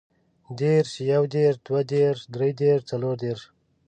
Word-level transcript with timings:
دېرش، 0.59 0.91
يودېرش، 1.11 1.57
دوهدېرش، 1.65 2.19
دريدېرش، 2.33 2.83
څلوردېرش 2.89 3.41